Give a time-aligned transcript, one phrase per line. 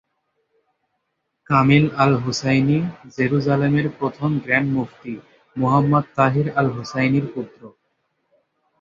[1.49, 2.77] Kamil al Husseini
[3.15, 5.13] জেরুসালেমের প্রথম grand মুফতি
[5.55, 7.61] মুহাম্মদ তাহির আল-হুসাইনির পুত্র।